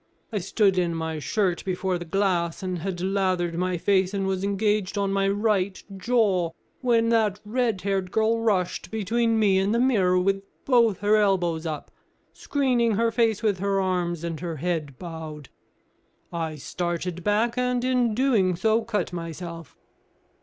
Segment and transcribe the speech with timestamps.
[0.33, 4.43] I stood in my shirt before the glass, and had lathered my face, and was
[4.43, 9.79] engaged on my right jaw, when that red haired girl rushed between me and the
[9.79, 11.91] mirror with both her elbows up,
[12.33, 15.49] screening her face with her arms, and her head bowed.
[16.33, 19.77] I started back, and in so doing cut myself."